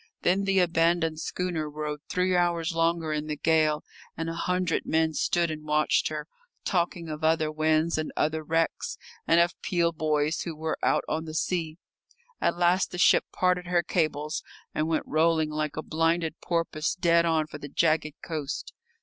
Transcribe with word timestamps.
Then 0.23 0.45
the 0.45 0.57
abandoned 0.57 1.19
schooner 1.19 1.69
rode 1.69 1.99
three 2.09 2.35
hours 2.35 2.73
longer 2.73 3.13
in 3.13 3.27
the 3.27 3.35
gale, 3.35 3.83
and 4.17 4.31
a 4.31 4.33
hundred 4.33 4.83
men 4.87 5.13
stood 5.13 5.51
and 5.51 5.63
watched 5.63 6.07
her, 6.07 6.27
talking 6.65 7.07
of 7.07 7.23
other 7.23 7.51
winds 7.51 7.99
and 7.99 8.11
other 8.17 8.41
wrecks, 8.43 8.97
and 9.27 9.39
of 9.39 9.53
Peel 9.61 9.91
boys 9.91 10.41
who 10.41 10.55
were 10.55 10.79
out 10.81 11.03
on 11.07 11.25
the 11.25 11.35
sea. 11.35 11.77
At 12.41 12.57
last 12.57 12.89
the 12.89 12.97
ship 12.97 13.25
parted 13.31 13.67
her 13.67 13.83
cables 13.83 14.41
and 14.73 14.87
went 14.87 15.05
rolling 15.05 15.51
like 15.51 15.77
a 15.77 15.83
blinded 15.83 16.33
porpoise 16.41 16.95
dead 16.95 17.27
on 17.27 17.45
for 17.45 17.59
the 17.59 17.69
jagged 17.69 18.15
coast. 18.23 18.73